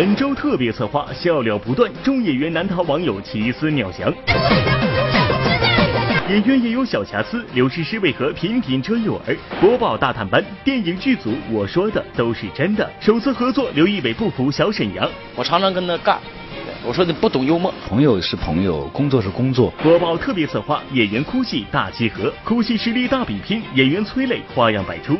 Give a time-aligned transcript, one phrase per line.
[0.00, 4.10] 本周特别策划，笑料不断，众演员难逃网友奇思妙想。
[6.30, 9.36] 演员也有小瑕疵，刘诗诗为何频频遮诱饵？
[9.60, 12.90] 播报大探班，电影剧组我说的都是真的。
[12.98, 15.06] 首次合作，刘仪伟不服小沈阳。
[15.36, 16.18] 我常常跟他干，
[16.82, 17.70] 我说你不懂幽默。
[17.86, 19.70] 朋友是朋友，工作是工作。
[19.82, 25.18] 播报特别策划，演员哭戏大集合，哭戏实力大比拼，演员催泪花样百出。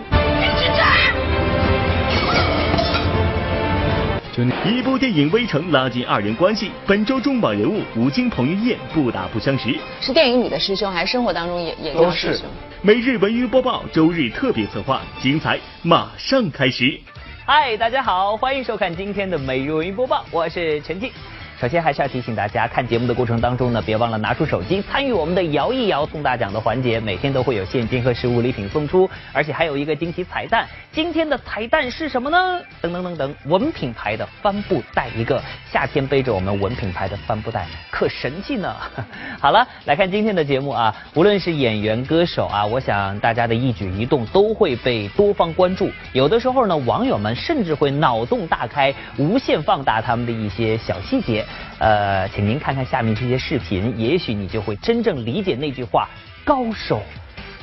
[4.49, 6.71] 一部电影《微城》拉近二人关系。
[6.87, 9.75] 本周重磅人物吴京、彭于晏不打不相识。
[10.01, 12.47] 是电影里的师兄，还是生活当中也也叫师兄？
[12.83, 16.99] 每日文娱播报，周日特别策划，精彩马上开始。
[17.45, 21.11] 嗨，大家好，欢迎收看今天的每日文娱播报，我是陈静。
[21.61, 26.99] 首先还是要提醒大家，看节目的过程当中呢，别忘了拿出手机参与我们的摇一摇送大奖的环节。
[26.99, 30.67] 每天都会有现金和实物礼品送出，而且还有一个惊喜彩蛋。
[30.91, 32.63] 今天的彩蛋是什么呢？
[32.81, 35.39] 等等等等，文品牌的帆布袋一个，
[35.71, 38.75] 夏天背着我们文品牌的帆布袋，可神气呢。
[39.39, 45.91] 好了，来看今天的节目啊，无论是演员、歌手啊，我想大家的一举一动都会被多方关注。
[46.15, 51.45] 有的时候呢，网友们甚至会脑洞大开，无限放大他们的一些小细节。
[51.79, 56.09] 呃，请您看看下面这些视频，也许你就会真正理解那句话：
[56.45, 57.03] 高手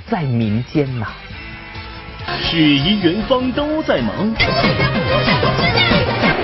[0.09, 1.07] 在民间呐。
[2.41, 4.33] 事宜人方都在忙。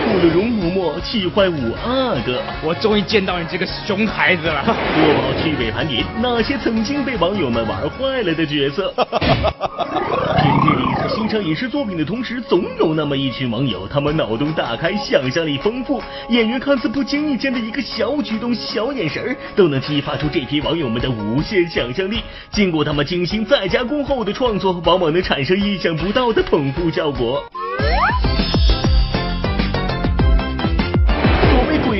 [0.06, 4.64] 慕容嬷嬷气坏五阿哥，我终于见到你这个熊孩子了。
[4.64, 4.74] 播
[5.16, 8.94] 报趣味盘点那些曾经被网友们玩坏了的角色。
[10.44, 22.22] 天地里在欣赏影视作品的同时，总有那么一群网友，他们脑洞大开，想象力丰富，演员看似不经意间的一个小举动、小眼神儿都能激发出这批网友们的无限想象力。
[22.52, 27.42] 经过他们精心再加工后的创作，往往能产生意想不到的捧腹效果。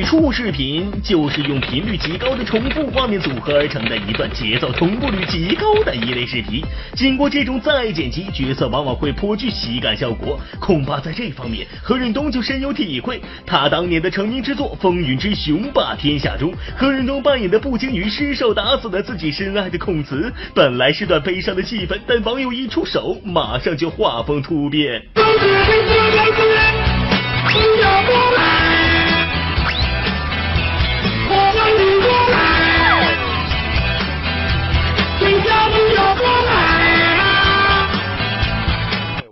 [0.04, 6.62] 鬼畜视频就是用频率极高的重复画面组合而成的一段节奏同步率极高的一类视频。
[6.94, 10.38] 经过这种再剪辑，角色往往会颇具喜感效果。
[10.60, 13.22] 恐怕在这方面，何润东就深有体会。
[13.46, 20.30] 他当年的成名之作《风云之雄霸天下》中，何润东扮演的步惊云失手打死了自己深爱的孔慈。
[20.54, 25.02] 本来是段悲伤的气氛，但网友一出手，马上就画风突变。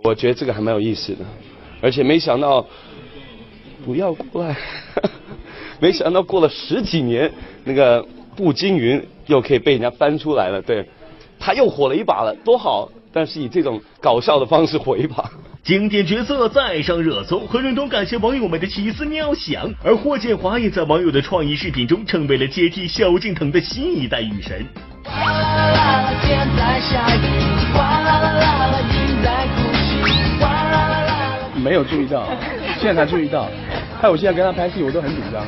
[0.04, 1.24] 我觉得这个还蛮有意思的，
[1.80, 2.66] 而且没想到
[3.84, 4.54] 不要过来，
[5.80, 7.32] 没想到过了十几年，
[7.64, 10.86] 那个步惊云又可以被人家翻出来了，对，
[11.38, 12.90] 他又火了一把了，多好！
[13.12, 15.30] 但是以这种搞笑的方式火一把，
[15.62, 24.64] 经典角色再上热搜，何润东感谢网友们的奇思妙想，而霍建华也在网友的创意视频中成为了接替萧敬腾的新一代雨神。
[31.62, 32.26] 没有注意到，
[32.80, 33.48] 现在才注意到。
[34.00, 35.44] 害我现在跟他拍戏，我都很紧张，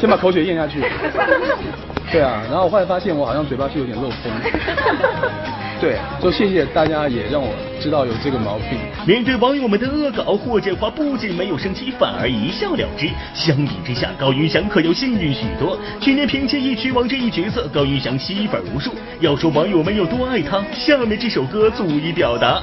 [0.00, 0.80] 先把口水咽下去。
[2.12, 4.30] 对啊，然后我后来发现我好像嘴巴是有点漏风。
[5.82, 8.78] 对，说谢谢大家，也让我知道有这个毛病。
[9.04, 13.08] 面对网友们的恶搞，霍建华不仅没有生气，反而一笑了之。
[13.34, 15.76] 相比之下，高云翔可又幸运许多。
[16.00, 18.92] 去年凭借一曲王这一角色，高云翔吸粉无数。
[19.18, 22.62] 要说网友们有多爱他，下面这首歌足以表达。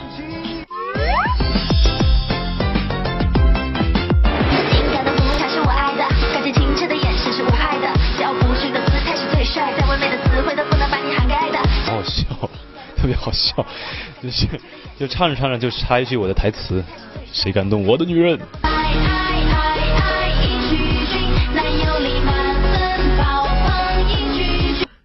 [13.29, 13.63] 好笑，
[14.23, 14.47] 就是
[14.97, 16.83] 就唱着唱着就插一句我的台词，
[17.31, 18.39] 谁敢动我的女人？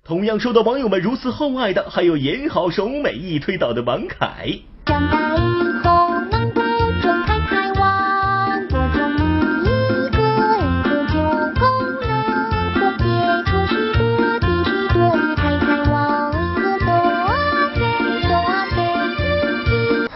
[0.02, 4.58] 同样受到网友们如此厚爱的，还有演好手美一推倒的王凯。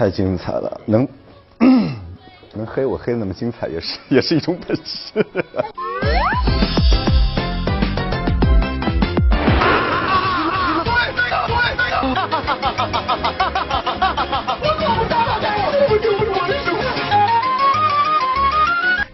[0.08, 1.06] 太精彩了，能
[2.56, 5.26] 能黑我黑的那么精彩，也是也是一种本事。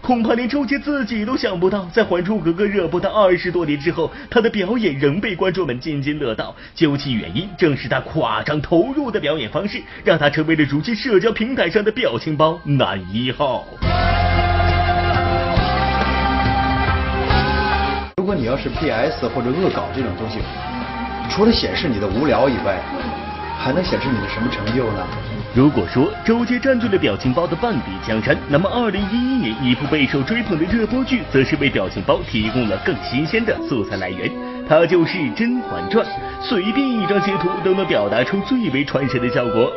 [0.05, 6.55] 恐怕连周杰自己都想不到，在《还珠格格》热播的二十多年之后，他的表演仍被观众们津津乐道。
[6.75, 13.65] 究其原因，正是他夸张投入的表演方式，让他成为了如今社交平台上的表情包男一号。
[18.17, 20.37] 如果你要是 PS 或者恶搞这种东西，
[21.31, 22.79] 除了显示你的无聊以外，
[23.57, 25.03] 还能显示你的什么成就呢？
[25.55, 34.29] 如果说周杰占据了表情包的半壁江山，那么二零一一年一部备受追捧的热播剧，则是为表情包提供了更新鲜的素材来源。
[34.67, 36.05] 它就是《甄嬛传》，
[36.41, 39.71] 随便一张截图都能表达出最为传神的效果。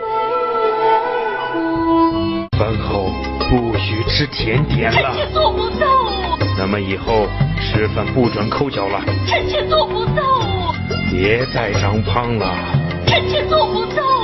[2.59, 3.09] 饭后
[3.49, 5.15] 不许吃甜点了。
[5.15, 5.87] 臣妾做不到。
[6.59, 7.29] 那么以后
[7.61, 9.01] 吃饭不准抠脚了。
[9.29, 10.25] 臣妾做不到。
[11.09, 12.53] 别再长胖了。
[13.07, 14.18] 臣妾做不到。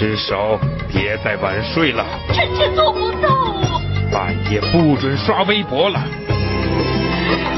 [0.00, 0.58] 至少
[0.90, 2.02] 别再晚睡了。
[2.32, 3.28] 臣妾做不到。
[4.10, 6.00] 半夜不准刷微博了。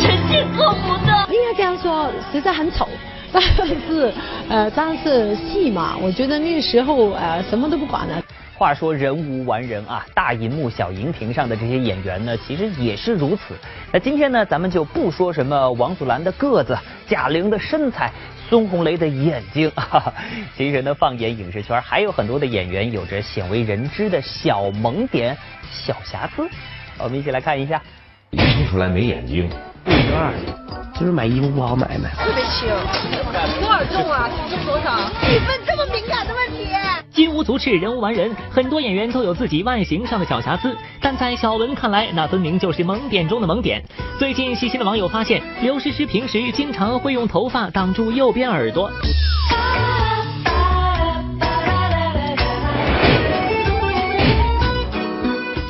[0.00, 1.24] 臣妾做不到。
[1.28, 2.88] 应该这样说，实在很丑，
[3.32, 4.12] 但是
[4.48, 8.20] 呃，但是戏嘛，我觉得那个时候呃什么都不管了。
[8.58, 13.54] 话说人无完人啊，大银幕、小荧屏上的这些演员呢，其实也是如此。
[13.92, 16.76] 那今天呢，咱们就不说什么王祖蓝的个子、
[17.08, 18.12] 贾玲的身材、
[18.52, 20.12] 孙红雷的眼睛，哈 哈
[20.54, 25.34] 其实呢，放眼影视圈，还有很多的演员有着鲜为人知的小萌点、
[25.70, 26.46] 小瑕疵。
[26.98, 27.80] 我们一起来看一下。
[28.32, 29.48] 听出来没眼睛。
[29.86, 30.34] 二，
[31.00, 32.10] 就是买衣服不好买呗。
[32.14, 32.68] 特别轻，
[33.58, 34.28] 多少重啊？
[34.28, 34.98] 体重多少？
[35.22, 36.68] 你问这么敏感的问题？
[37.12, 38.34] 金无足赤，人无完人。
[38.50, 43.82] 很多演员都有自己外形上的小瑕疵，但在小文看来，那分明就是萌点中的萌点。
[44.18, 48.90] 最近细心的网友发现，刘诗诗平时经常会用头发挡住右边耳朵。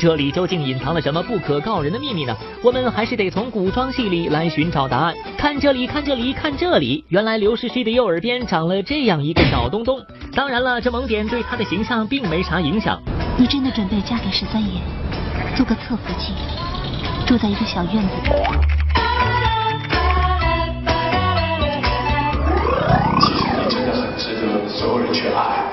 [0.02, 2.36] 这里究竟隐藏了什么不可告人的秘密呢？
[2.60, 5.14] 我们还是得从古装戏里来寻找答案。
[5.38, 10.00] 看这里，看这里，看这里，原来刘诗诗的右耳边长了这样一个小东东。
[10.34, 13.00] 当然了，这萌点对她的形象并没啥影响。
[13.36, 14.80] 你真的准备嫁给十三爷，
[15.54, 16.34] 做个侧福晋，
[17.24, 18.30] 住在一个小院子里？
[23.20, 25.71] 其实你真的很值得所有人去爱。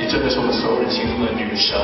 [0.00, 1.76] 你真的是我们所有人心中的女神。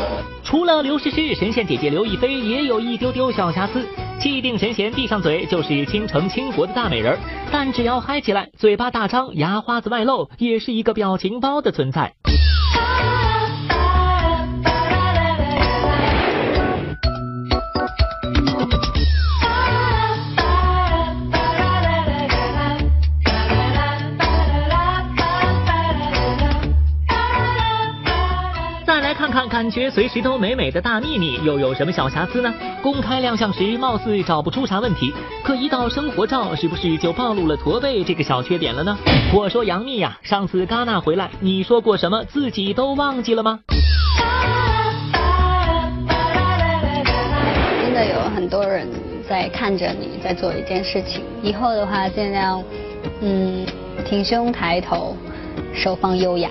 [0.45, 3.85] 除了刘诗诗，神仙姐姐刘亦菲也有一丢丢小瑕疵。
[4.21, 7.19] 气定神闲，闭上嘴就是倾城倾国的大美人，
[7.51, 12.13] 但只要嗨起来，嘴巴大张，牙花子外露，也是一个表情包的存在。
[29.65, 32.53] 感觉随时都美美的大幂幂又有什么小瑕疵呢？
[32.83, 35.11] 公开亮相时貌似找不出啥问题，
[35.43, 38.95] 可一到生活照，是不是就暴露了驼背这个小缺点了呢？
[39.33, 42.23] 我说杨幂呀，上次戛纳回来，你说过什么？
[42.25, 43.61] 自己都忘记了吗？
[47.81, 48.87] 真的有很多人
[49.27, 52.63] 在看着你在做一件事情，以后的话尽量
[53.23, 53.65] 嗯
[54.05, 55.17] 挺胸抬头，
[55.73, 56.51] 手放优雅。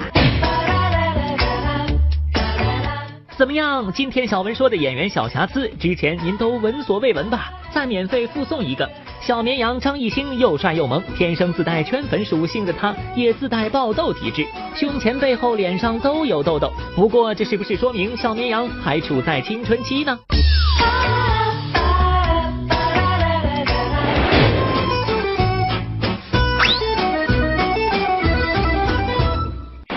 [3.35, 3.91] 怎么样？
[3.93, 7.51] 今天小文说的演员小瑕疵，之前您都闻所未闻吧？
[7.71, 8.87] 再免费附送一个。
[9.21, 16.71] 小绵羊张艺兴又帅又萌，天生自带圈粉属性的他，也自带爆痘体质，胸前、背后、脸上都有痘痘。
[16.95, 20.19] 不过这是不是说明小绵羊还处在青春期呢？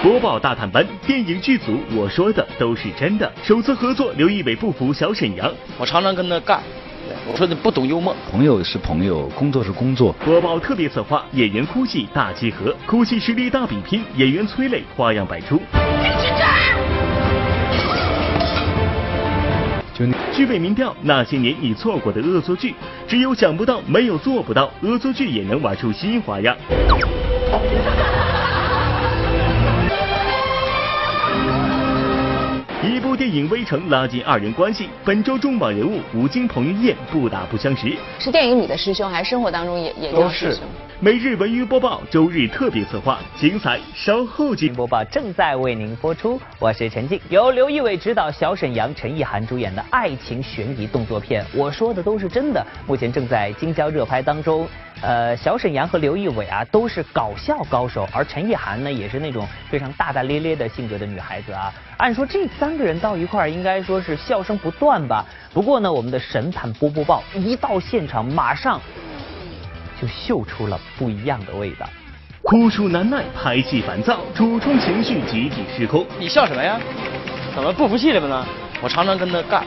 [0.07, 3.29] 播报大探班，电影剧组我说的都是真的。
[3.43, 6.61] 首次合作，刘仪伟不服小沈阳，我常常跟他干，
[7.29, 8.15] 我说你不懂幽默。
[8.31, 10.13] 朋友是朋友，工作是工作。
[10.25, 15.61] 播报特别策划，演员哭戏大集合，哭戏实力大比拼，演员催泪花样百出。
[19.93, 22.77] 就剧委民调，那些年你错过的恶作剧，
[23.09, 24.71] 只有想不到，没有做不到。
[24.83, 26.57] 恶作剧也能玩出新花样。
[32.97, 34.88] 一部电影《微城》拉近二人关系。
[35.05, 37.95] 本周重磅人物吴京、彭于晏不打不相识。
[38.19, 40.62] 是电影里的师兄，还是生活当中也也叫师兄？
[40.99, 46.41] 每日文娱播报，周日特别策划，精彩稍后进播报正在为您播出。
[46.59, 51.45] 我是陈静，由刘仪伟执导，小沈阳、陈意涵主演的爱情悬疑动作片。
[51.55, 54.67] 我说的都是真的，目前正在京郊热拍当中。
[55.03, 61.73] 呃，小沈阳和刘仪伟啊都是搞笑高手，而陈意涵呢也是那种非常大大咧咧的性格的女孩子啊。
[61.99, 65.25] 按说这三个人到一块儿，应该说是笑声不断吧。
[65.53, 68.81] 不过呢，我们的神探波波豹一到现场，马上。
[69.99, 71.88] 就嗅出了不一样的味道。
[72.43, 76.07] 哭出难耐，拍戏烦躁，主创情绪集体失控。
[76.19, 76.79] 你笑什么呀？
[77.55, 78.47] 怎么不服气了呢？
[78.83, 79.65] 我常常跟他干，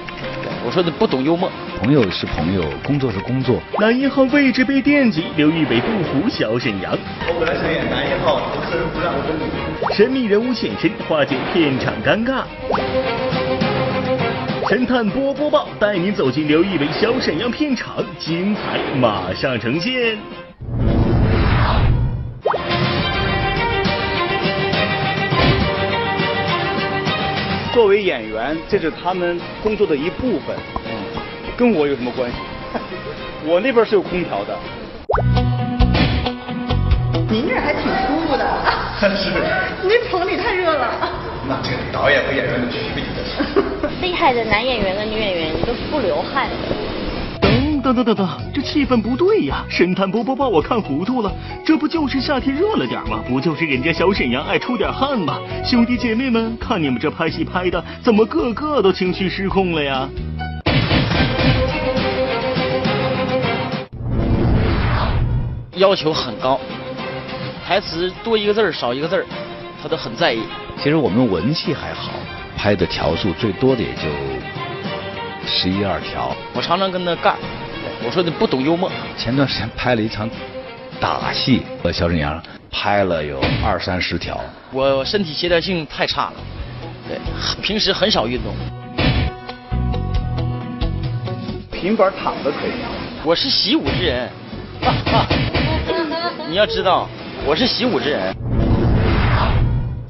[0.64, 1.52] 我说你不懂幽默。
[1.80, 3.58] 朋友是朋友，工作是工作。
[3.80, 6.92] 男一号位置被惦记，刘仪伟不服小沈阳。
[7.26, 9.96] 我本来想演男一号，投资人不让我登记。
[9.96, 12.44] 神秘人物现身，化解片场尴尬。
[14.68, 20.18] 神探波波报带您走进刘仪伟、小沈阳片场，精彩马上呈现。
[27.72, 30.58] 作为演员，这是他们工作的一部分，
[31.60, 32.38] 跟我有什么关系？
[33.46, 34.58] 我那边是有空调的。
[37.30, 38.48] 您这还挺舒服的。
[39.14, 39.30] 是。
[39.86, 40.88] 您棚里太热了。
[41.50, 43.04] 那这个导演和演员的区别
[44.02, 46.48] 厉害的男演员和女演员都不流汗。
[47.84, 49.66] 等等等等，这气氛不对呀！
[49.70, 51.32] 神探波波把我看糊涂了，
[51.66, 53.22] 这不就是夏天热了点吗？
[53.28, 55.40] 不就是人家小沈阳爱出点汗吗？
[55.66, 60.08] 兄弟姐妹们，看你们这拍戏拍的，怎么个个都情绪失控了呀？
[65.80, 66.60] 要求很高，
[67.66, 69.26] 台词多一个字儿少一个字儿，
[69.82, 70.42] 他都很在意。
[70.78, 72.12] 其实我们文戏还好，
[72.58, 74.02] 拍的条数最多的也就
[75.48, 76.36] 十一二条。
[76.54, 77.38] 我常常跟他干。
[78.06, 78.92] 我说你不懂幽默。
[79.18, 80.30] 前段时间拍了一场
[81.00, 84.38] 打戏，和小沈阳拍了有二三十条。
[84.74, 86.34] 我身体协调性太差了，
[87.08, 87.18] 对，
[87.64, 88.54] 平时很少运动。
[91.72, 92.72] 平板躺着可以。
[93.24, 94.30] 我是习武之人。
[96.50, 97.08] 你要知道，
[97.46, 98.36] 我是习武之人。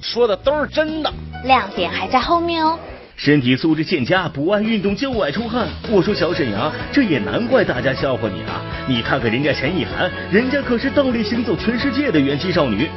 [0.02, 1.12] 说的都是真的。
[1.44, 2.80] 亮点还在后面哦。
[3.18, 5.68] 身体素质欠佳，不爱运动就爱出汗。
[5.92, 8.62] 我说小沈阳，这也难怪大家笑话你啊！
[8.88, 12.90] 你看看人家陈意涵，人家可是倒立行走全世界的元气少女。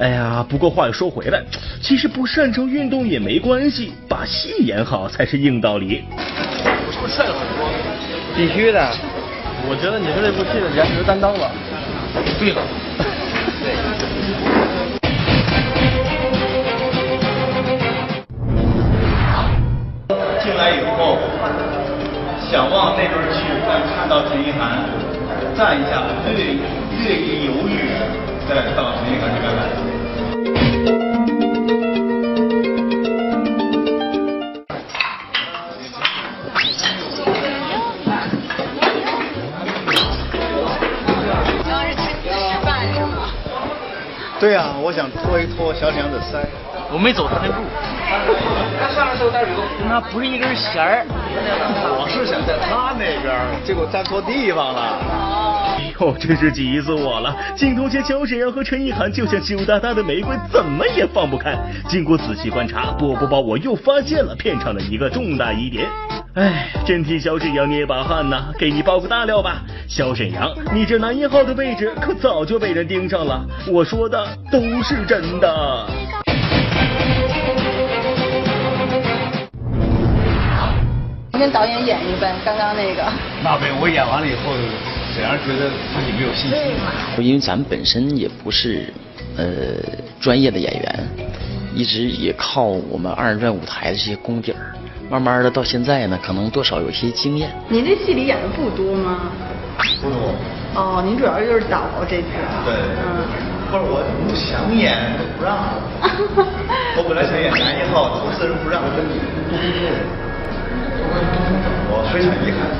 [0.00, 1.40] 哎呀，不过话又说回来，
[1.80, 6.02] 其实不擅长运动也没关系，把戏演好才是硬道理。
[6.10, 7.70] 我是不是帅了很多？
[8.36, 8.90] 必须的。
[9.70, 11.46] 我觉得你是这部戏的颜值担当吧。
[12.40, 12.60] 对了。
[20.42, 21.18] 进来以后，
[22.50, 24.82] 想往那边去，但看到陈意涵
[25.54, 27.94] 站一下，略略一犹豫，
[28.48, 29.89] 再到陈意涵这边来。
[44.40, 46.40] 对呀、啊，我想拖一拖小沈阳的腮。
[46.90, 47.62] 我没走他那路。
[48.80, 51.04] 他上来时候带水跟他不是一根弦儿。
[51.06, 54.98] 我是想在他那边，结果站错地方了。
[55.76, 57.36] 哎呦，真是急死我了！
[57.54, 61.54] 镜头前小沈阳和陈意涵就像羞答答的玫瑰，怎么也放不开。
[61.86, 65.86] 经过仔细观察，波波报我又发现了片场的一个重大疑点。
[66.34, 68.52] 哎，真替小沈阳捏把汗呐！
[68.56, 73.44] 给你爆个大料吧，小沈阳，你这男一号的位置可早就被人盯上了。
[73.66, 75.86] 我说的都是真的。
[81.32, 83.02] 跟导演演一呗，刚刚那个。
[83.42, 84.52] 那呗，我演完了以后，
[85.12, 87.26] 沈阳觉得自己没有信心。
[87.26, 88.84] 因为咱们本身也不是
[89.36, 89.44] 呃
[90.20, 91.08] 专业的演员，
[91.74, 94.74] 一直也靠我们二人转舞台的这些功底儿，
[95.10, 97.50] 慢慢的到现在呢，可能多少有些经验。
[97.68, 99.32] 您这戏里演的不多吗？
[100.00, 100.32] 不多。
[100.76, 102.28] 哦，您主要就是导这次。
[102.64, 102.72] 对。
[103.02, 103.26] 嗯。
[103.70, 105.82] 不是我不想演，都不让我。
[106.98, 109.18] 我本来想演男一号，投资人不让我登记。
[111.90, 112.70] 我非常遗憾。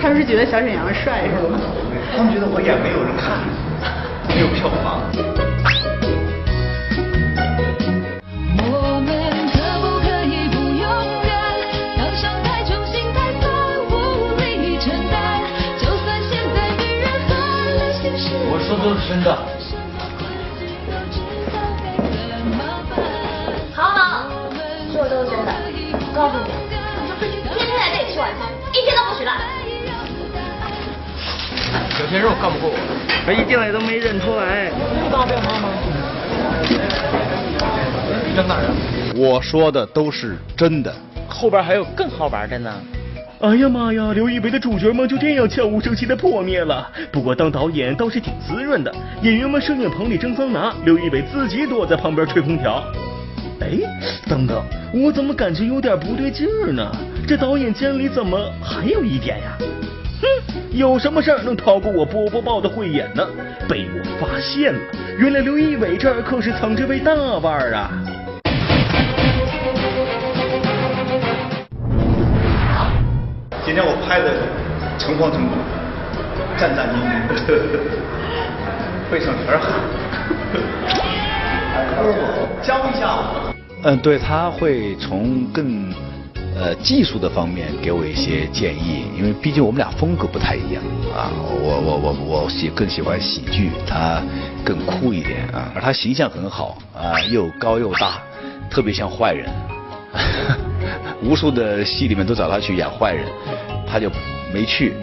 [0.00, 1.58] 他们是觉得小沈阳帅是吗？
[2.16, 3.44] 他们觉得我演没有人看，
[4.28, 5.00] 没有票房。
[18.82, 19.32] 都是真的。
[23.72, 24.24] 好好，
[24.92, 25.54] 说的都是真的。
[25.92, 26.50] 我告诉你。
[27.54, 29.32] 天天来这里吃晚餐，一天都不许落。
[31.90, 32.76] 小鲜肉干不过我，
[33.24, 34.72] 他一进来都没认出来。
[35.12, 35.68] 大变化吗？
[38.34, 38.74] 扔哪儿啊？
[39.14, 40.92] 我说的都是真的。
[41.28, 42.74] 后边还有更好玩的呢。
[43.42, 44.12] 哎呀妈呀！
[44.12, 46.88] 刘仪伟的主角梦就这样悄无声息的破灭了。
[47.10, 52.84] 不过当导演倒是挺滋润的，演员们摄影棚里蒸桑拿，刘仪伟自己躲在旁边吹空调。
[53.60, 53.78] 哎，
[54.28, 56.88] 等等，我怎么感觉有点不对劲儿呢？
[57.26, 59.58] 这导演间里怎么还有一点呀？
[60.20, 60.28] 哼，
[60.70, 63.26] 有什么事儿能逃过我波波报的慧眼呢？
[63.68, 64.80] 被我发现了，
[65.18, 67.90] 原来刘仪伟这儿可是藏着位大腕儿啊！
[73.74, 74.28] 今天我拍的
[74.98, 75.56] 诚惶诚恐，
[76.60, 77.48] 战战兢兢，
[79.10, 79.80] 背上全是汗。
[82.60, 83.54] 教一下我。
[83.84, 85.90] 嗯，对，他会从更
[86.54, 90.82] 呃技术的方面给我一些建议，因为毕竟我们俩风格不太一样
[91.16, 91.32] 啊。
[91.32, 94.20] 我我我我喜更喜欢喜剧，他
[94.62, 95.72] 更酷一点啊。
[95.74, 98.18] 而他形象很好啊，又高又大，
[98.68, 99.48] 特别像坏人。
[101.22, 103.26] 无数的戏里面都找他去演坏人，
[103.86, 104.10] 他就
[104.52, 104.94] 没去。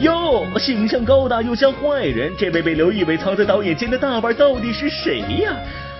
[0.00, 5.52] 哟，形象高大又像坏人，这位被刘仪伟藏在导演间的大腕到底是谁呀？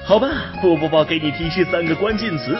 [0.04, 0.28] 好吧，
[0.60, 2.56] 不不不，给你提示三个关键词：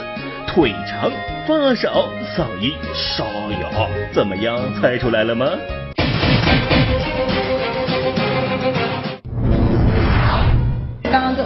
[0.47, 1.11] 腿长、
[1.45, 2.07] 发少、
[2.37, 3.25] 嗓音沙
[3.61, 3.89] 哑。
[4.13, 5.45] 怎么样，猜出来了吗？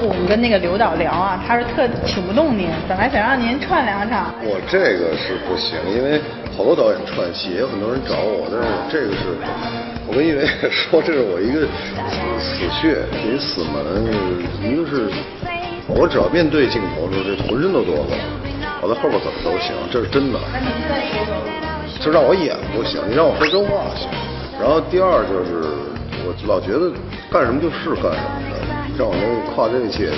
[0.02, 4.34] 我们跟那个刘导聊啊，他是特请不动您，本来想让您串两场。
[4.44, 6.20] 我这个是不行，因为
[6.58, 9.38] 好多导演串戏，也有很多人找我，但是我这个是，
[10.08, 11.68] 我跟一伟说，这是我一个
[12.40, 13.78] 死穴，一死门，
[14.66, 15.08] 一个是，
[15.88, 18.18] 我只要面对镜头的时候，这浑身都哆嗦，
[18.82, 20.40] 我在后边怎么都行，这是真的。
[22.00, 24.10] 就让我演不行，你让我说真话行。
[24.60, 25.64] 然后第二就是，
[26.26, 26.92] 我老觉得
[27.32, 28.58] 干什么就是干什么的，
[28.98, 30.10] 让我能跨这一切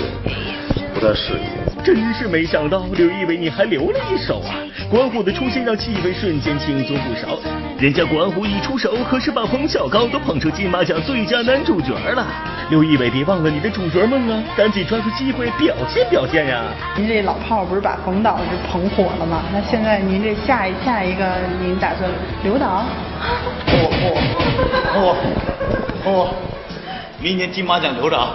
[0.94, 1.84] 不太适应。
[1.84, 4.56] 真是没想到，刘仪伟你还留了一手啊！
[4.90, 7.36] 管虎的出现让气氛瞬间轻松不少。
[7.78, 12.26] 人家管虎一出手，可是把冯小刚都捧成金马奖最佳男主角了。
[12.70, 14.42] 刘仪伟，别忘了你的主角梦啊！
[14.56, 16.62] 赶紧抓住机会表现表现呀！
[16.96, 19.42] 您这老炮不是把冯导是捧火了吗？
[19.52, 21.24] 那现在您这下一下一个，
[21.60, 22.10] 您打算
[22.42, 22.84] 刘导？
[23.72, 25.16] 我我
[26.04, 26.34] 我我，
[27.20, 28.34] 明年金马奖刘导，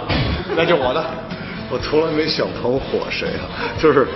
[0.56, 1.04] 那就我的。
[1.68, 4.06] 我从来没想捧火谁啊，就是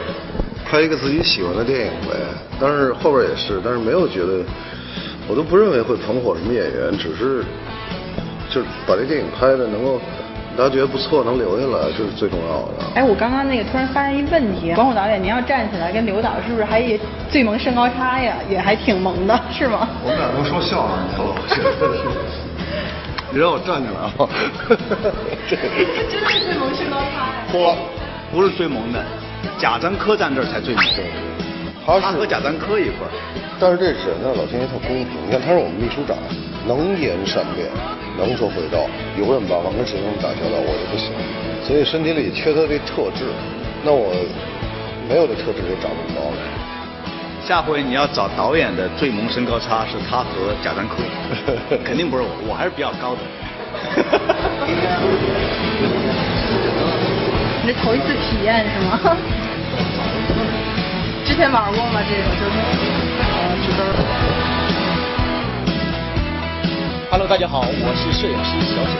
[0.65, 2.17] 拍一个自己喜欢的电影呗。
[2.61, 4.45] 但是后边也是，但是没有觉得，
[5.27, 7.45] 我都不认为会捧火什么演员，只是
[8.49, 10.01] 就是把这电影拍的能够
[10.57, 12.85] 大家觉得不错，能留下来，这是最重要的。
[12.95, 16.97] 哎，我刚刚那个突然发现一问题，王虎导演，您要站起来跟刘导是不是还也
[17.29, 18.37] 最萌身高差呀？
[18.49, 19.89] 也还挺萌的，是吗？
[20.05, 22.50] 我们俩都说笑话去了，我觉得。
[23.33, 24.11] 你让我站起来啊！
[25.49, 25.63] 这个
[26.11, 27.47] 真是最萌身高差呀！
[27.53, 27.75] 不，
[28.35, 29.05] 不是最萌的，
[29.57, 30.85] 贾樟柯站这儿才最萌。
[31.87, 33.11] 他他和贾樟柯一块儿。
[33.61, 35.07] 但是这人呢，老天爷特公平。
[35.27, 36.17] 你看他是我们秘书长，
[36.67, 37.71] 能言善辩，
[38.19, 38.83] 能说会道，
[39.17, 41.13] 有人帮忙跟谁能打交道，我就不行。
[41.63, 43.31] 所以身体里缺他这特质，
[43.85, 44.11] 那我
[45.09, 46.35] 没有这特质就长不高。
[47.51, 51.03] 下回你要找导演的最萌身高差是他和贾樟柯，
[51.85, 53.23] 肯定不是我，我还是比较高的。
[57.67, 59.01] 你这头一次体验是吗？
[61.27, 61.99] 之前玩过吗？
[62.09, 62.55] 这个就是，
[63.19, 63.83] 呃，知道。
[67.11, 68.95] Hello，大家好，我是摄影师小沈。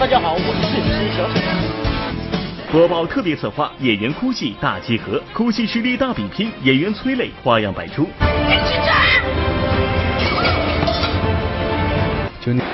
[0.00, 1.38] 大家好，我是摄影师小沈。
[2.74, 8.08] 播报特别策划：演员哭戏大集合，哭戏实力大比拼，演员催泪花样百出。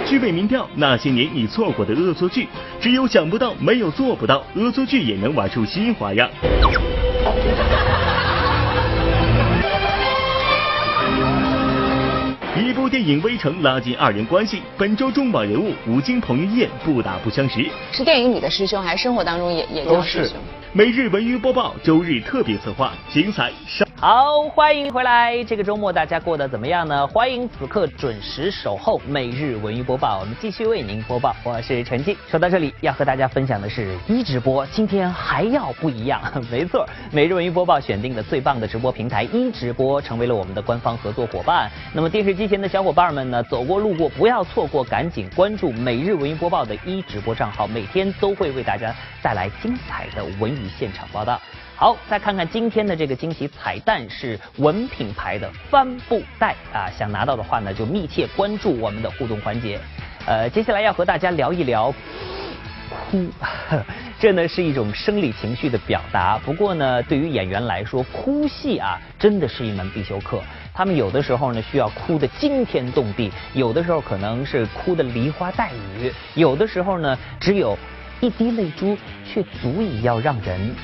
[0.06, 2.48] 具备民调，那些年你错过的恶作剧，
[2.80, 4.42] 只有想不到，没有做不到。
[4.54, 6.30] 恶作剧也能玩出新花样。
[12.58, 14.60] 一部电影《微城》拉近二人关系。
[14.76, 17.64] 本周重磅人物吴京、彭于晏不打不相识。
[17.92, 20.36] 是电影里的师兄，还是生活当中也也叫师兄？
[20.72, 23.86] 每日文娱播报，周日特别策划，精彩上。
[24.00, 25.44] 好，欢迎回来。
[25.44, 27.06] 这个周末大家过得怎么样呢？
[27.08, 31.36] 欢迎此刻准时守候每日文娱播报，我们继续为您播报。
[31.44, 32.16] 我是陈静。
[32.26, 36.18] 说到这里，要和大家分享的是一直播，今天还要不一样。
[36.50, 41.70] 没错，每日文娱播报选定的最棒的直播平台一直播，成为了我们的官方合作伙伴。
[41.92, 51.38] 那么电视机前的小伙伴们呢，走过路过不要错过，赶紧关注每日文娱播报的一直播账号，每天都会为大家带来精彩的文娱现场报道。
[51.80, 59.80] 好，再看看今天的这个惊喜彩蛋是文品牌的帆布袋啊，想拿到的话呢，就密切关注我们的互动环节。
[60.26, 61.90] 呃，接下来要和大家聊一聊
[62.90, 63.30] 哭，
[64.18, 66.36] 这呢是一种生理情绪的表达。
[66.44, 70.38] 不过呢，对于演员来说，哭戏啊真的是一门必修课。
[70.74, 77.74] 他们有的时候呢需要哭得惊天动地，有的时候可能是哭得梨花带雨，有的时候呢只有
[78.20, 80.74] 一滴泪珠，却足以要让人。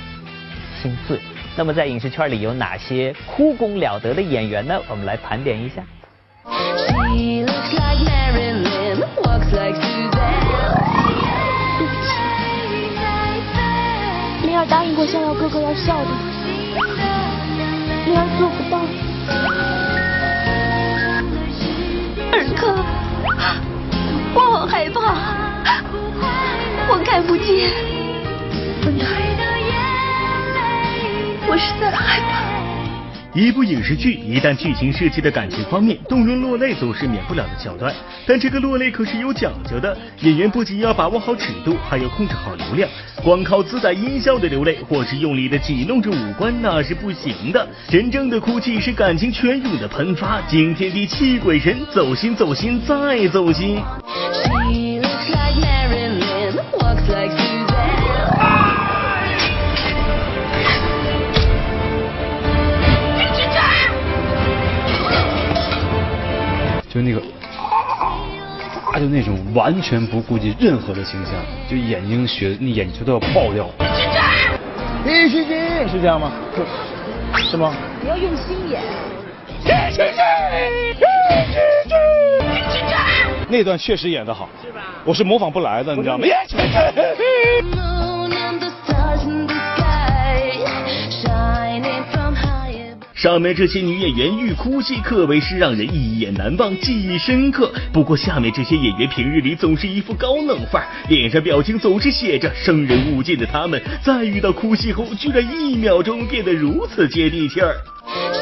[0.86, 1.20] 心四
[1.56, 4.80] 那么在影视圈里有哪些哭功了得的演员呢？
[4.88, 5.82] 我们来盘点一下。
[14.44, 16.10] 米尔答应过向遥哥哥要笑的。
[18.06, 18.44] mary lin
[24.34, 25.00] 我好害怕，
[26.88, 27.70] 我看不见。
[31.48, 32.46] 我实在害怕。
[33.32, 37.94] 一部影视剧一旦剧情设计的感情方面动人落泪，总是免不了的桥段。
[38.26, 42.88] 但这个落泪可是有讲究的，演员不仅要把握好尺度，还要控制好流量。
[43.22, 47.68] 光靠自带音效的流泪，或是用力的挤弄着五官，那是不行的。
[47.88, 53.78] 真正的哭泣是感情泉涌的喷发，惊天地泣鬼神，走心走心再走心。
[66.96, 67.20] 就那个
[68.90, 71.34] 啊，就那种完全不顾及任何的形象，
[71.68, 73.68] 就眼睛血，那眼球都要爆掉。
[75.04, 76.32] 必须进，是这样吗？
[77.36, 77.74] 是吗？
[78.02, 78.80] 你要用心演。
[83.48, 84.48] 那段确实演得好，
[85.04, 86.24] 我是模仿不来的，你知道吗？
[93.16, 97.72] 上面这些女演员欲哭戏可谓是让人一眼难忘、记忆深刻。
[97.90, 107.74] 不过下面这些演员平日里总是一副高冷范儿，脸上表情总是写着生人勿近的他们，在遇到哭戏后，居然一秒钟变得如此接地气儿。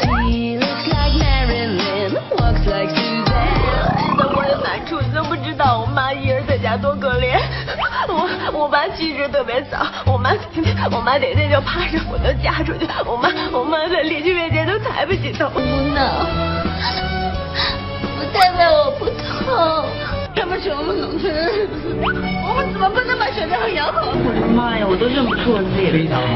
[0.03, 4.17] She looks like Marilyn, walks like Suzanne.
[4.17, 7.34] 知道我有难处，你都不知道我妈一人在家多可怜。
[8.89, 15.49] 气质特别丧，我妈天天我妈天天就怕着我能嫁出去，我妈我妈在邻居面前都抬不起头。
[15.49, 16.27] 不闹，
[18.19, 19.87] 我代表我不痛。
[20.37, 21.69] 这么穷不能吃，
[22.03, 24.13] 我们怎么不能把小张养好？
[24.13, 25.93] 我的妈呀，我都认不出我自己了。
[25.93, 26.27] 非常好。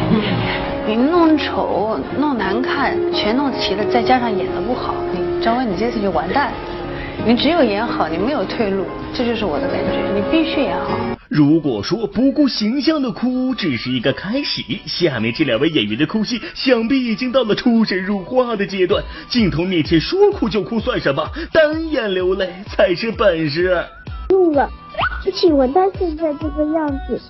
[0.86, 6.52] 你弄丑、弄难看，全弄齐了，再加上演的不好，你张文，你这次就完蛋了。
[7.26, 9.98] 你只有演好，你没有退路，这就是我的感觉。
[10.14, 10.96] 你必须演好。
[11.28, 19.04] 如果说不顾形象的哭只是一个开始，下面这两位演员的哭戏想必已经到了出神入化的阶段。
[19.28, 21.22] 镜头面前说哭就哭算什么？
[21.52, 23.84] 单眼流泪才是本事。
[24.30, 24.70] 怒了，
[25.34, 27.20] 请问他现在这个样子，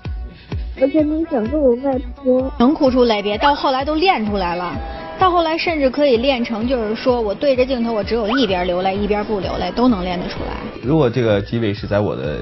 [0.80, 2.52] 我真的想过我外婆。
[2.56, 4.76] 能哭出泪别，到后来都练出来了。
[5.18, 10.54] 到后来甚至可以练成，就是说我对着镜头，我只有一边流泪，一边不流泪，都能练得出来。
[10.84, 12.38] 如果这个机位是在我的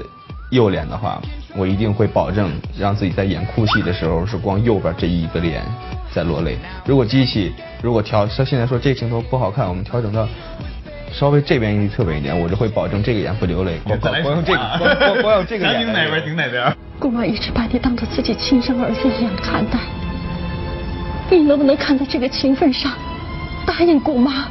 [0.51, 1.19] 右脸的话，
[1.57, 5.61] 我一定会保证让自己在演哭戏的时候是光右边这一个脸
[6.13, 6.57] 在落泪。
[6.85, 10.27] 如果机器如果调，像现在说这个镜头不好看，我们调整到
[11.11, 13.79] 稍微这边一侧边一点，我就会保证这个眼不流泪。
[13.83, 15.83] 光光光用这个，光光光用这个眼。
[15.83, 16.75] 顶哪边顶哪边。
[16.99, 19.79] 姑妈一直把你当做自己亲生儿子一样看待，
[21.29, 22.91] 你能不能看在这个情分上，
[23.65, 24.47] 答应姑妈？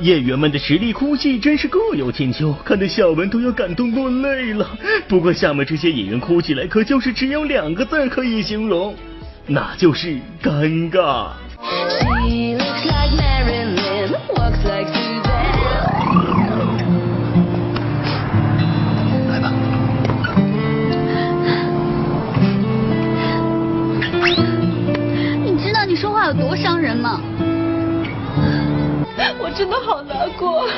[0.00, 4.78] 演员们的实力哭戏真是各有千秋，看得小文都要感动落泪了。
[5.08, 8.94] 不过下面这些演员哭起来，可就是只有两个字可以形容，
[9.46, 11.30] 那就是尴尬。
[11.60, 13.76] She looks like Marilyn,
[14.36, 15.18] walks like Suzanne.
[25.44, 27.20] 你知道你说话有多伤人吗？
[29.38, 30.68] 我真的好难过。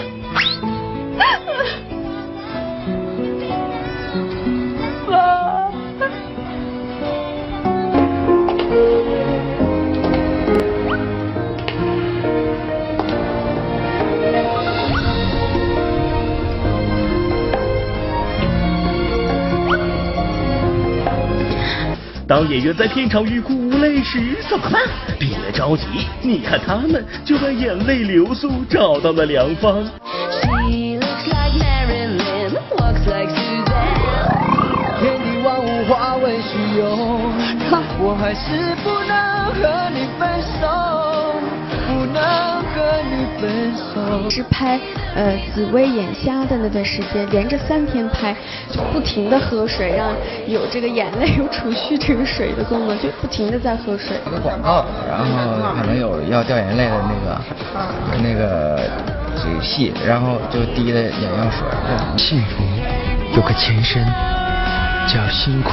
[22.31, 24.81] 当演员在片场欲哭无泪时怎么办？
[25.19, 25.85] 别着急，
[26.23, 29.83] 你看他们就把眼泪流速找到了良方。
[30.31, 35.01] She looks like Marilyn, walks like Suzanne.
[35.01, 36.95] 天地万物化为虚有，
[37.99, 40.90] 我还是不能和你分手。
[44.31, 44.79] 是拍
[45.15, 48.35] 呃紫薇眼瞎的那段时间，连着三天拍，
[48.71, 50.13] 就不停的喝水，让
[50.47, 54.17] 有这个眼泪有储蓄这个水的功能，就不停的在喝水。
[54.27, 55.25] 一个广告，然后
[55.77, 57.41] 可能有要掉眼泪的那个
[58.23, 58.81] 那个
[59.43, 61.67] 这个戏，然后就滴的眼药水。
[62.17, 62.63] 幸福
[63.35, 64.05] 有个前身
[65.09, 65.71] 叫辛苦。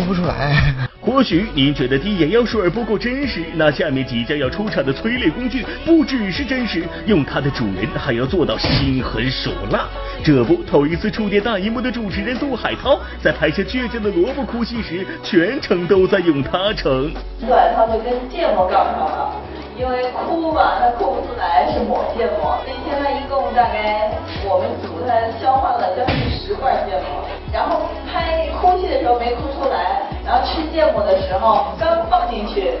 [0.00, 0.56] 我哭不出来。
[1.00, 9.86] 或许您觉得滴眼药水不够真实，那下面即将要出场的催泪工具不只是真实，用它的主人还要做到心狠手辣。
[10.22, 17.12] 这不，头一次触电大荧幕的主持人杜海涛，在拍摄倔强的萝卜哭戏时，全程都在用它撑。
[17.40, 19.32] 对，他就跟芥末杠上了。
[19.78, 24.12] 因为哭吧，他哭不出来是抹芥末，所以现在一共大概
[24.44, 32.72] 我们组他消化了将近十罐芥末，然后拍哭戏的时候没哭出来，然后吃芥末的时候刚放进去，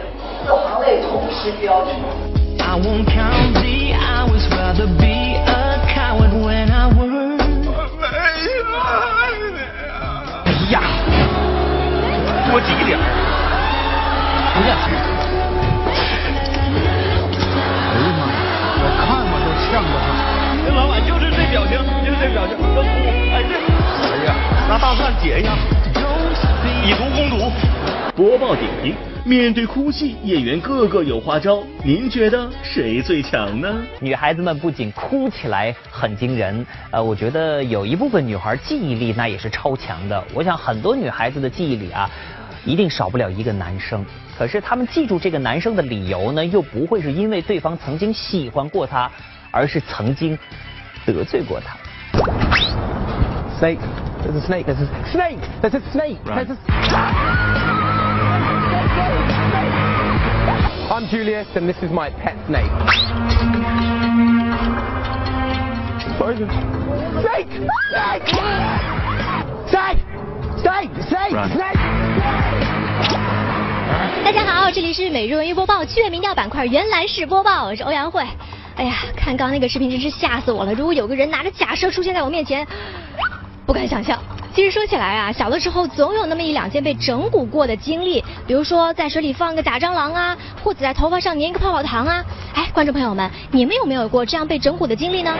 [0.44, 1.90] 四行泪同时飙出。
[2.62, 7.40] I won't count the hours, rather be a coward when I work.
[10.44, 10.80] 哎呀，
[12.48, 13.02] 多挤点儿。
[14.54, 14.68] 不是。
[17.86, 18.22] 哎呀妈，
[18.78, 20.39] 我看我都呛着他。
[20.74, 22.88] 老板就是这表情，就是这表情，都哭。
[23.32, 23.54] 哎这，
[24.08, 24.34] 哎呀，
[24.68, 25.56] 拿大蒜解一下，
[26.84, 27.52] 以毒攻毒。
[28.16, 33.74] 播报点评：面对哭戏，演员个个有花招，您觉得谁最强呢？
[34.00, 40.22] 女孩子们不仅哭起来很惊人，呃，我觉得有一部分女孩记忆力那也是超强的。
[40.34, 42.10] 我想很多女孩子的记忆里啊，
[42.64, 44.04] 一定少不了一个男生。
[44.36, 49.10] 可是她们记住这个男生的理由呢，又不会是因为对方曾经喜欢过他，
[49.50, 50.38] 而是曾经
[51.04, 51.76] 得罪过他。
[53.58, 53.80] Snake.
[54.22, 54.64] There's a snake.
[54.64, 55.40] There's a snake.
[55.62, 56.18] There's a snake.
[56.24, 56.56] There's a.
[60.90, 62.70] I'm Julius, and this is my pet snake.
[66.20, 66.46] It?
[67.22, 67.50] Snake!
[68.00, 68.28] Snake!
[69.70, 69.98] Snake!
[70.60, 70.90] Snake!
[71.08, 71.34] Snake!
[71.50, 71.78] Snake!
[74.22, 78.24] 大家好，这里是每日文娱播报剧院民调板块原来是播报，我是欧阳慧。
[78.80, 80.72] 哎呀，看刚那个视频真是吓死我了！
[80.72, 82.66] 如果有个人拿着假车出现在我面前，
[83.66, 84.18] 不敢想象。
[84.54, 92.24] 其实说起来啊，小的时候总有那么一两件被整蛊过的经历，比如说在水里放个假蟑螂啊，或者在头发上粘一个泡泡糖啊。
[92.54, 95.36] 哎，观众朋友们，你们有没有过这样被整蛊的经历呢？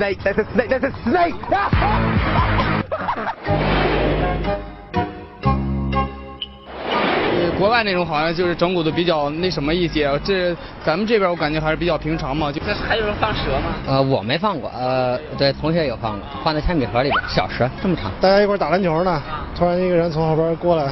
[7.58, 12.50] 国外那种好像就是整蛊的比较那什么一些，这咱们这边我感觉还是比较平常嘛。
[12.50, 13.74] 就这还有人放蛇吗？
[13.86, 18.10] 呃，我没放过，呃，对，同学有放过，放在铅笔盒里边，小蛇这么长。
[18.18, 19.22] 大家一块打篮球呢，
[19.54, 20.84] 突然一个人从后边过来，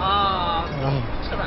[0.00, 1.44] 啊，然后是吧？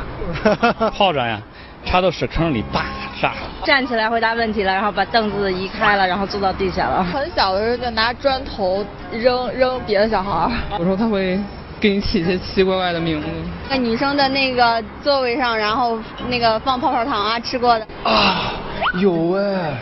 [0.97, 1.41] 炮仗呀，
[1.85, 2.85] 插到屎坑里，叭
[3.21, 3.33] 炸。
[3.65, 7.03] 站起来回答问题了，然后把凳子移开了，然后坐到地下了。
[7.03, 10.51] 很小的时候就拿砖头扔扔别的小孩儿。
[10.79, 11.39] 有时候他会
[11.79, 13.27] 给你起一些奇奇怪怪的名字。
[13.69, 17.87] 在女生的那个座位上，然后那个放泡泡糖啊，吃过的。
[18.03, 18.53] 啊，
[18.99, 19.73] 有哎，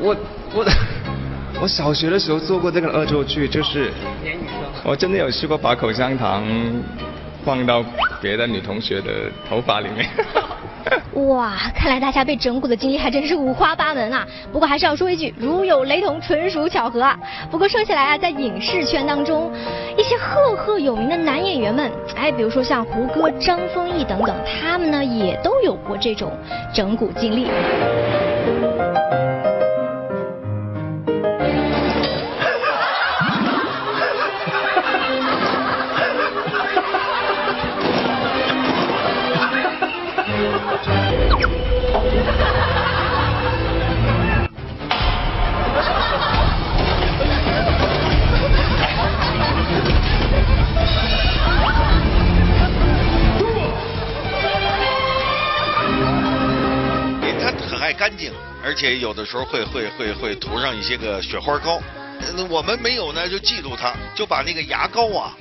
[0.00, 0.14] 我
[0.54, 0.64] 我
[1.62, 3.92] 我小学的时候做过这个恶作剧，就是
[4.82, 6.44] 我真的有试过把口香糖
[7.44, 7.84] 放到
[8.20, 10.06] 别的女同学的头发里面。
[11.28, 14.26] 哇，看来大家被整蛊的经历还真是五花八门啊！
[14.52, 17.18] 不过还是要说一句，如有雷同，纯属巧合啊。
[17.50, 19.50] 不过说起来啊，在影视圈当中，
[19.96, 26.32] 一些赫赫有名的男演员们，哎，比如说像胡歌、张丰毅等等，他们呢也都有过这种
[26.74, 27.46] 整蛊经历。
[57.84, 58.32] 爱干净，
[58.64, 61.78] 而且有的时候会会会会涂上一些个雪花膏。
[62.48, 65.36] 我们没有呢，就嫉妒他，就把那个牙膏啊，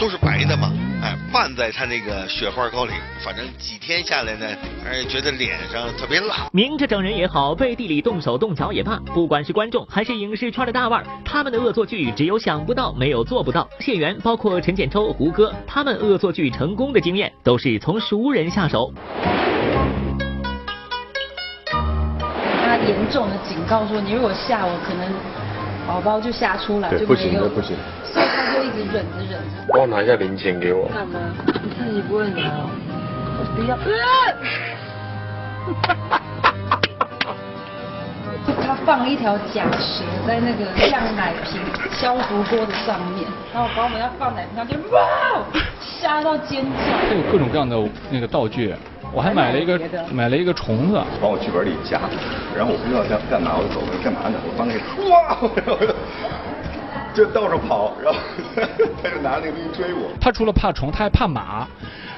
[0.00, 2.92] 都是白的嘛，哎，拌在他那个雪花膏里，
[3.24, 4.46] 反正几天下来呢，
[4.84, 6.48] 哎，觉得脸上特别辣。
[6.52, 13.68] 明着整人也好，背地里动手动脚也罢，不管是观众还是影视圈的大腕，他们的恶作剧只有想不到，没有做不到。
[13.78, 18.92] 谢元包括陈建州、胡歌，他们恶作剧成功的经验都是从熟人下手。
[22.70, 25.12] 他严重的警告说，你如果吓我，可能
[25.88, 27.76] 宝宝就吓出来，对，就不行没有的，不行。
[28.04, 29.38] 所以他就一直忍着忍着。
[29.72, 30.86] 帮我拿一下零钱给我。
[30.86, 31.18] 干嘛？
[31.64, 32.70] 你自己不会拿哦，
[33.40, 33.76] 我不要。
[38.62, 45.42] 他放了一条假蛇在那个晾奶瓶消毒锅的上面，然后把我们要放奶瓶上就哇，
[45.80, 46.68] 吓到尖叫。
[47.08, 47.76] 它有各种各样的
[48.10, 48.72] 那个道具，
[49.12, 49.80] 我还买了一个
[50.12, 52.00] 买了一个虫子，往我剧本里夹，
[52.56, 54.38] 然后我不知道干干嘛，我就走干嘛呢？
[54.46, 55.84] 我帮那个哇，然后
[57.14, 58.18] 就就到处跑，然后
[59.02, 60.10] 他就拿那个东西追我。
[60.20, 61.66] 他除了怕虫，他还怕马。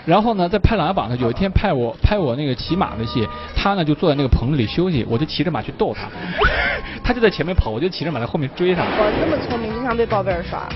[0.05, 6.09] 然后呢，在拍《琅琊榜》呢，有一天拍我拍我那个骑马的戏，他呢就坐在那个棚子里休息，我就骑着马去逗他，
[7.05, 8.83] 他就在前面跑，我就骑着马在后面追他。
[8.83, 10.69] 我这么聪明，经常被包贝尔耍。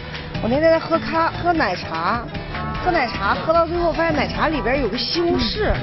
[0.43, 2.23] 我那天在喝咖喝奶茶，
[2.87, 5.75] 喝奶茶喝到最后发现奶茶里边有个西红柿，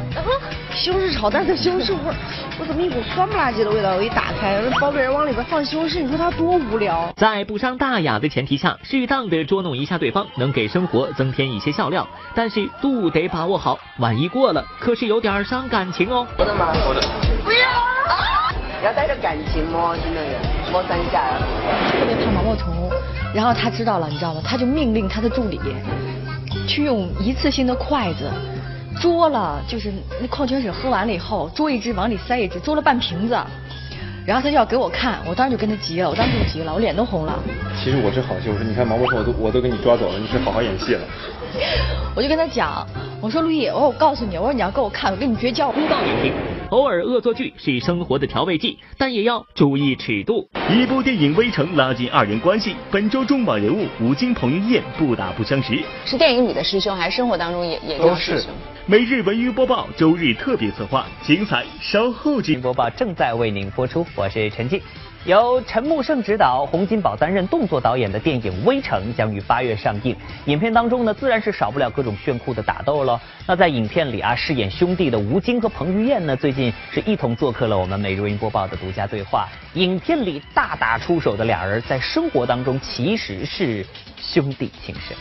[0.74, 2.16] 西红柿炒蛋的西红柿味，
[2.58, 3.98] 我怎么一股酸不拉几的味道？
[3.98, 7.12] 我一打开，包贝尔往里边放西红柿，你说他多无聊？
[7.18, 16.26] 在不伤大雅的前提下，适当的捉弄一下对方，能给生活增添一些笑料，但是度得把握好，万一过了，可是有点伤感情哦。
[16.38, 16.68] 我的妈！
[16.88, 17.02] 我的。
[17.44, 17.68] 不要
[18.08, 18.56] 啊！
[18.82, 21.22] 要带着感情摸，真的是摸三下。
[22.00, 22.90] 特别怕毛毛虫，
[23.36, 24.42] 然后他知道了，你知道吗？
[24.42, 25.60] 他就命令他的助理
[26.68, 28.30] 去用一次性的筷子
[29.00, 33.38] 捉了，就是那矿泉水喝完了以后，捉一只往里塞一只，捉了半瓶子。
[34.26, 37.38] 然后他就要给我看，我当时就跟他急了，我当时就急了，我脸都红了。
[37.84, 41.02] 其实我是好心，我说你看毛毛虫我都我都给你抓走了，你是好好演戏了。
[42.16, 42.88] 我就跟他讲，
[43.20, 45.72] 我说陆毅，我说我告诉你，我说你要给我看，我跟你绝交。
[45.72, 46.32] 公道点评：
[46.70, 50.48] 偶尔恶作剧是生活的调味剂，但也要注意尺度。
[50.72, 55.78] 一部电影《微城》拉近二人关系，本周重磅人物吴京、彭于晏不打不相识。
[56.06, 58.50] 是电影里的师兄，还是生活当中也也叫师兄？
[58.86, 62.60] 每日文娱播报，周日特别策划，精彩稍后进。
[62.60, 64.82] 播报正在为您播出，我是陈静。
[65.24, 70.14] 由陈木胜执导、洪金宝担任动作导演的电影《微城》将于八月上映。
[70.48, 73.18] 影片当中呢，自然是少不了各种炫酷的打斗了。
[73.48, 79.48] 那在影片里啊，饰演兄弟的吴京和彭于晏呢，最近是一同做客了我们每日文娱播报的独家对话。
[79.76, 83.86] 影片里大打出手的俩人，在生活当中其实是
[84.18, 85.16] 兄弟情深。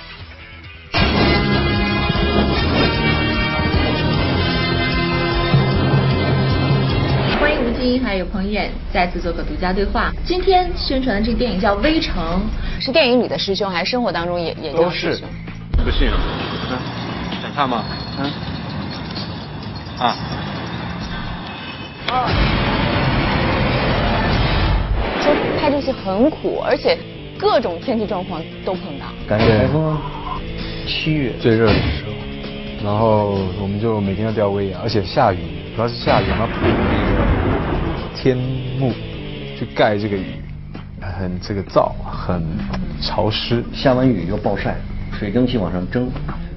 [7.82, 10.12] 欢迎还有彭于晏再次做个独家对话。
[10.24, 12.40] 今天宣传的这个电影叫《微城》，
[12.80, 15.26] 是电影里的师兄，还是生活当中也也叫师兄？
[15.84, 16.14] 不信啊？
[16.70, 16.78] 嗯，
[17.42, 17.82] 想看吗？
[18.20, 18.30] 嗯。
[19.98, 20.16] 啊。
[22.06, 22.30] 啊。
[25.20, 26.96] 说拍这戏很苦，而且
[27.36, 29.06] 各种天气状况都碰到。
[29.26, 29.98] 感觉台风
[30.86, 32.12] 七月最热的时候，
[32.84, 35.38] 然后我们就每天要吊威亚，而且下雨，
[35.74, 37.31] 主要是下雨，然后那个
[38.14, 38.36] 天
[38.78, 38.92] 幕
[39.58, 40.36] 去盖这个雨，
[41.00, 42.42] 很这个燥，很
[43.00, 43.62] 潮湿。
[43.72, 44.76] 下完雨又暴晒，
[45.18, 46.08] 水蒸气往上蒸，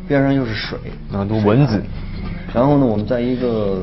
[0.07, 0.77] 边上又是水，
[1.11, 1.81] 然后都蚊子。
[2.53, 3.81] 然后呢，我们在一个，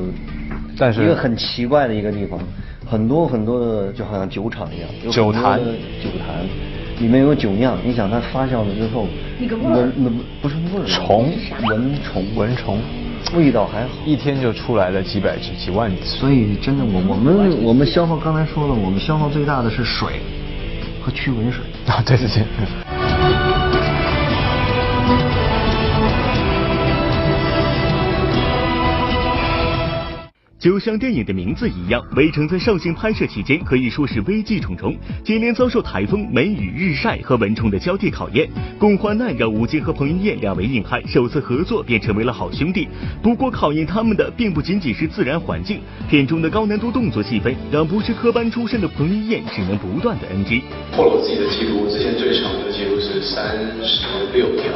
[0.77, 2.39] 但是一个很奇怪的一个地方，
[2.85, 6.45] 很多很多的就好像酒厂一样，有酒坛，酒坛。
[6.99, 9.07] 里面有酒酿，你想它发酵了之后，
[9.39, 10.11] 那个味儿，那
[10.43, 11.33] 不是味儿，虫，
[11.63, 12.77] 蚊虫，蚊虫，
[13.35, 16.05] 味道还好，一天就出来了几百只、几万只。
[16.05, 20.21] 所以真的，我我们我们消耗，刚才说了，我们消耗最大的是水
[21.01, 21.63] 和驱蚊水。
[21.87, 22.92] 啊，对对对。
[30.63, 38.49] 就像电影的名字一样，《围城》在上映拍摄期间可以说是危机重重，接连遭受台风、梅雨、日晒和蚊虫的交替考验。
[38.79, 42.87] 共患难让吴京和彭于晏两位硬汉首次合作便成为了好兄弟。
[43.21, 50.61] 不过考验他们的并不仅仅是自然环境，片中的高难度动作戏份让不是科班出身的彭于晏只能不断的 NG。
[50.95, 54.71] 破了我自己的记录，之前最长的记录是三十六条，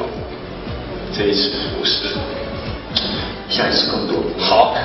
[1.14, 2.18] 这一次五十，
[3.50, 4.24] 下一次更多。
[4.40, 4.76] 好。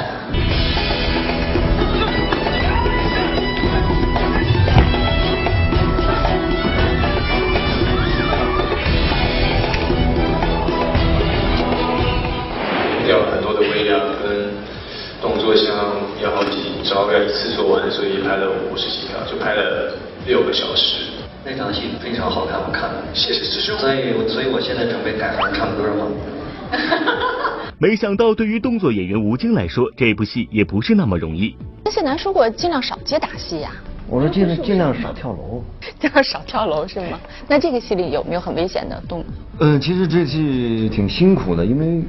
[13.08, 14.54] 要很多的微量跟
[15.20, 15.66] 动作箱
[16.22, 19.92] 要好几招，要一次做完，所以拍了五十几条，就拍了
[20.24, 21.04] 六个小时。
[21.44, 23.02] 那场戏非常好看，我看了。
[23.12, 23.76] 谢谢师兄。
[23.76, 26.06] 所以，所以我现在准备改行唱歌了。
[27.82, 31.56] 没想到，对于动作演员吴京来说，这部戏也不是那么容易。
[31.84, 33.72] 那谢楠说过，尽量少接打戏呀。
[34.08, 35.60] 我说尽量尽量少跳楼。
[35.98, 37.18] 尽量少跳楼是吗？
[37.48, 39.24] 那这个戏里有没有很危险的动？
[39.58, 42.04] 嗯，其实这戏挺辛苦的，因为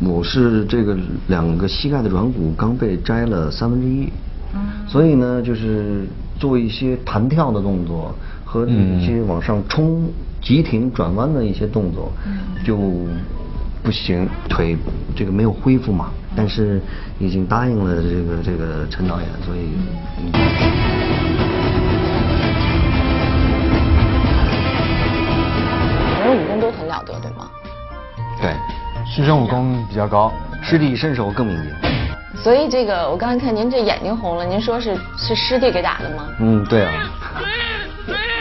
[0.00, 4.08] 我是这个两个膝盖的软骨刚被摘了三分之一，
[4.52, 6.08] 嗯所以呢，就是
[6.40, 8.12] 做一些弹跳的动作
[8.44, 10.10] 和一些往上冲、
[10.42, 12.76] 急停、转弯的一些动作，嗯就
[13.82, 14.76] 不行，腿
[15.16, 16.10] 这个没有恢复嘛。
[16.36, 16.80] 但是
[17.18, 19.70] 已经答应了这个这个陈导演，所以。
[26.14, 27.50] 反正武功都很了得，对吗？
[28.40, 28.54] 对，
[29.04, 31.72] 师兄武功比较高，师弟身手更敏捷。
[32.36, 36.28] 所以这个我刚才看您这眼睛红了，您说是是师弟给打的吗？
[36.38, 37.10] 嗯，对啊。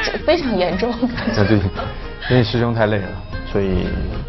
[0.04, 0.92] 这非常严重。
[0.92, 1.00] 啊
[1.36, 1.58] 对，
[2.30, 3.10] 因为师兄太累了。
[3.52, 3.88] 所以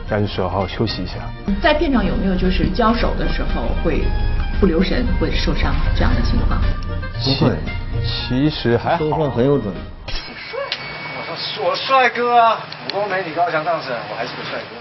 [0.08, 1.14] 该是时候好好休息一下。
[1.60, 4.02] 在片场有没有就是交手的时候会
[4.60, 6.60] 不留神会受伤这样的情况？
[7.24, 7.52] 不会，
[8.06, 9.04] 其实还好。
[9.04, 9.74] 收算很有准。
[11.30, 12.58] 我说我帅哥啊，
[12.90, 14.76] 武功没你高强上身，我还是个帅哥。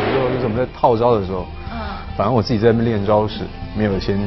[0.00, 1.46] 有时候就是我们在套招的时候，
[2.16, 3.40] 反正我自己在那边练招式，
[3.76, 4.18] 没有先，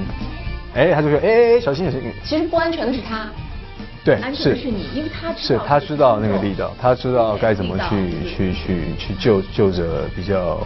[0.76, 2.12] 哎，他就说，哎哎，小心小心。
[2.24, 3.28] 其实不安全的是他，
[4.04, 10.60] 对，安全是的是你，因为他知是道他知道那个力道，他知道该怎么去去去去救救着比较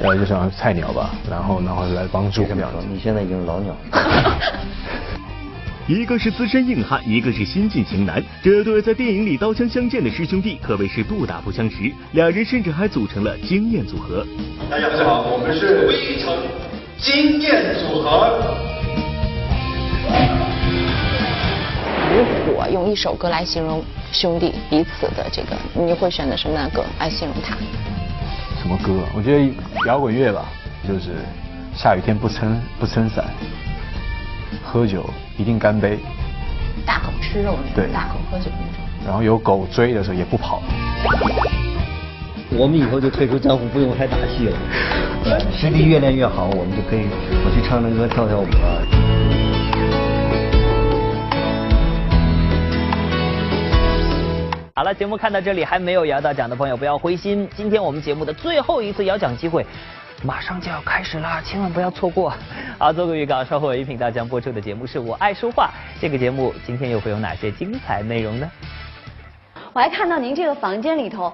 [0.00, 2.86] 呃就像菜鸟吧，然后然后来帮助这样子。
[2.88, 3.76] 你现在已经是老鸟。
[5.88, 11.76] 一个是资深硬汉，一个是新晋型男，这对在电影里刀枪相见的师兄弟可谓是不打不相识，
[12.12, 14.26] 两人甚至还组成了经验组合。
[14.70, 16.36] 大家好，我们是微城
[16.98, 18.38] 经验组合。
[22.16, 27.56] 如果用一首歌来形容兄弟彼此的这个，你会选择什么样的歌来形容他？
[28.62, 29.04] 什么歌？
[29.14, 29.54] 我觉得
[29.86, 30.46] 摇滚乐吧，
[30.88, 31.10] 就是
[31.74, 33.24] 下雨天不撑不撑伞，
[34.64, 35.98] 喝酒一定干杯，
[36.86, 38.84] 大口吃肉那对种，大口喝酒那种。
[39.04, 40.62] 然后有狗追的时候也不跑。
[42.56, 44.56] 我们以后就退出江湖，不用太打戏了。
[45.22, 47.06] 对，实力越练越好，我们就可以
[47.44, 49.05] 我去唱唱歌、跳跳舞啊。
[54.78, 59.64] 好了，节目看到这里还没有摇到奖的朋友不要灰心，今天我们节目的最后一次摇奖机会
[60.22, 62.30] 马上就要开始啦，千万不要错过。
[62.78, 68.50] 好，做个预告，稍后一频道将播出的节目是我爱说话，这个节目今天又会有哪些精彩内容呢？
[69.72, 71.32] 我还看到您这个房间里头，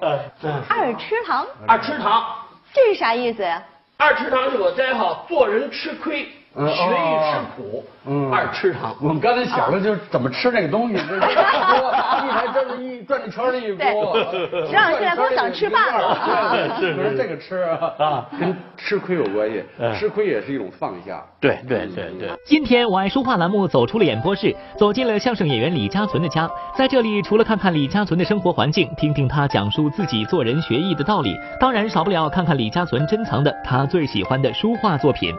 [0.69, 2.23] 二吃堂，二吃堂，
[2.71, 3.61] 这是啥意思呀？
[3.97, 7.83] 二吃堂是我斋号，做人吃亏，嗯学艺吃苦。
[8.05, 8.93] 嗯，二吃糖。
[9.01, 14.13] 我们刚才想的就是怎么吃那个东西， 这是一台真是一转着圈 的一锅。
[14.13, 17.93] 对石老师现在光想吃饭了是不是这个吃啊？
[17.97, 19.63] 啊，跟吃亏有关系，
[19.97, 21.23] 吃亏也是一种放下。
[21.39, 22.29] 对对对对。
[22.45, 26.49] 今天我爱说话栏目走出了演播室，走进了相声演员李家存的家。
[26.75, 35.33] 在这里，除了看看李家存的生活环境，听听他讲述自己做人学艺的道理，当然少不了看看李家存珍藏的他最喜欢的书画作品。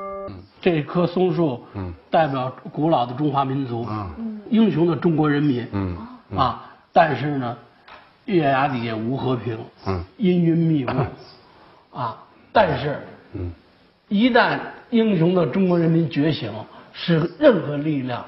[0.64, 5.94] 这棵松树，嗯，代表古老的中华民族，嗯，英雄的中国人民，嗯。
[6.34, 7.54] 啊，但是呢，
[8.24, 10.92] 月牙底下无和平，嗯，阴云密布，
[11.94, 12.16] 啊，
[12.50, 12.98] 但是，
[13.34, 13.52] 嗯，
[14.08, 14.58] 一旦
[14.88, 16.50] 英雄的中国人民觉醒，
[16.94, 18.24] 是任何力量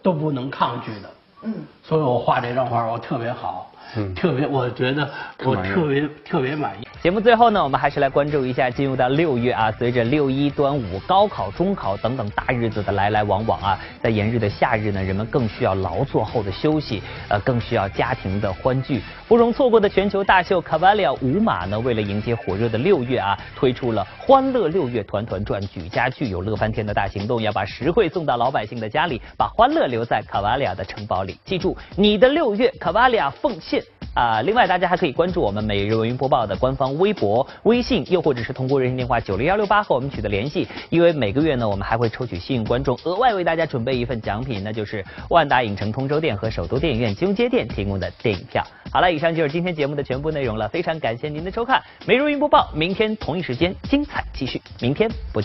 [0.00, 1.10] 都不能抗拒的，
[1.42, 4.14] 嗯，所以我画这张画我特别好，嗯。
[4.14, 5.10] 特别我觉得
[5.44, 6.88] 我特别特别满意。
[7.02, 19.00] 节目最后呢，我们还是来关注一下进入到六月啊，随着六一、端午、高考、中考等等大日子的来来往往啊，在炎热的夏日呢，人们更需要劳作后的休息，呃，更需要家庭的欢聚。
[19.26, 31.38] 不容错过的全球大秀卡瓦里亚舞马呢，为了迎接火热的六月啊，推出了“欢乐六月团团转，举家聚，有乐翻天”的大行动，要把实惠送到老百姓的家里，把欢乐留在卡瓦里亚的城堡里。
[31.46, 33.82] 记住，你的六月卡瓦里亚奉献。
[34.12, 40.66] 啊、另外大家还可以关注我们每日文娱播报的官方微博、微信，又或者是通过热线电话九零幺六八和我们取得联系。
[40.88, 48.64] 因为每个月呢，我们还会抽取幸运观众，额外为大家准备一份奖品，那就是万达影城通州店和首都电影院金融街店提供的电影票。
[48.90, 55.38] 好了，以上就是今天节目的全部内容了，非常感谢您的收看，每日云播报，明天同一时间精彩继续，明天不见。